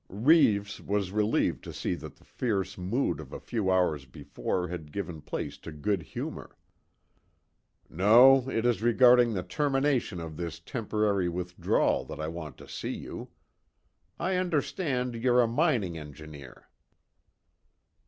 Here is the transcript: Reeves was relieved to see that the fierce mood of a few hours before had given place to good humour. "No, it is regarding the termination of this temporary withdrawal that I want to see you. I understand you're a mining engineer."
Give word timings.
Reeves 0.09 0.81
was 0.81 1.11
relieved 1.11 1.63
to 1.65 1.71
see 1.71 1.93
that 1.93 2.15
the 2.15 2.25
fierce 2.25 2.75
mood 2.75 3.19
of 3.19 3.31
a 3.31 3.39
few 3.39 3.69
hours 3.69 4.07
before 4.07 4.67
had 4.67 4.91
given 4.91 5.21
place 5.21 5.59
to 5.59 5.71
good 5.71 6.01
humour. 6.01 6.57
"No, 7.87 8.49
it 8.49 8.65
is 8.65 8.81
regarding 8.81 9.35
the 9.35 9.43
termination 9.43 10.19
of 10.19 10.37
this 10.37 10.57
temporary 10.59 11.29
withdrawal 11.29 12.03
that 12.05 12.19
I 12.19 12.29
want 12.29 12.57
to 12.57 12.67
see 12.67 12.89
you. 12.95 13.29
I 14.17 14.37
understand 14.37 15.13
you're 15.13 15.39
a 15.39 15.45
mining 15.47 15.99
engineer." 15.99 16.67